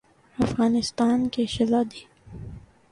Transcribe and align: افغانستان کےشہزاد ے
افغانستان 0.45 1.17
کےشہزاد 1.33 1.89
ے 1.99 2.01